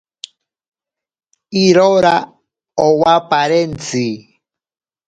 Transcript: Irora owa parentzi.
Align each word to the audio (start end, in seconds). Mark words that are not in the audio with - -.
Irora 1.63 2.15
owa 2.87 3.15
parentzi. 3.29 4.07